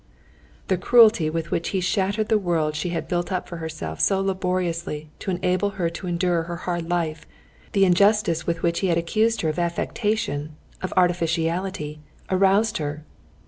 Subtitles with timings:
[0.67, 4.19] The cruelty with which he shattered the world she had built up for herself so
[4.19, 7.27] laboriously to enable her to endure her hard life,
[7.73, 11.99] the injustice with which he had accused her of affectation, of artificiality,
[12.31, 13.03] aroused her.